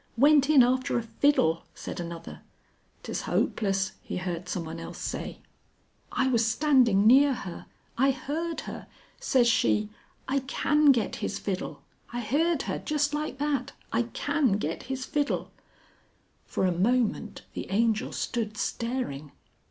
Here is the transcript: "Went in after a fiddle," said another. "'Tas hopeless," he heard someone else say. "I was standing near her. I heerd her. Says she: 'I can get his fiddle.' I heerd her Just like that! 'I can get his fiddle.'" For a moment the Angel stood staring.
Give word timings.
"Went 0.17 0.49
in 0.49 0.63
after 0.63 0.97
a 0.97 1.03
fiddle," 1.03 1.61
said 1.75 1.99
another. 1.99 2.41
"'Tas 3.03 3.21
hopeless," 3.29 3.91
he 4.01 4.17
heard 4.17 4.49
someone 4.49 4.79
else 4.79 4.97
say. 4.97 5.41
"I 6.11 6.27
was 6.27 6.43
standing 6.43 7.05
near 7.05 7.35
her. 7.35 7.67
I 7.99 8.09
heerd 8.09 8.61
her. 8.61 8.87
Says 9.19 9.47
she: 9.47 9.89
'I 10.27 10.39
can 10.49 10.91
get 10.91 11.17
his 11.17 11.37
fiddle.' 11.37 11.83
I 12.11 12.21
heerd 12.21 12.63
her 12.63 12.79
Just 12.79 13.13
like 13.13 13.37
that! 13.37 13.73
'I 13.93 14.01
can 14.23 14.53
get 14.53 14.81
his 14.89 15.05
fiddle.'" 15.05 15.51
For 16.47 16.65
a 16.65 16.71
moment 16.71 17.43
the 17.53 17.69
Angel 17.69 18.11
stood 18.11 18.57
staring. 18.57 19.31